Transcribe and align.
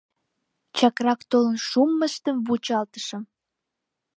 Чакрак 0.77 1.21
толын 1.31 1.57
шуммыштым 1.67 2.37
вучалтышым. 2.47 3.23